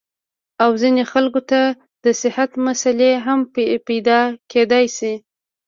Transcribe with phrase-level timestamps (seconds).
[0.63, 1.61] او ځينې خلکو ته
[2.03, 3.39] د صحت مسئلې هم
[3.87, 4.19] پېدا
[4.51, 5.13] کېدے شي-